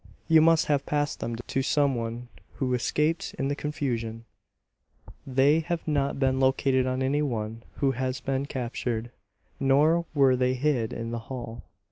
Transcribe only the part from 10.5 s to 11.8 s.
hid in the hall.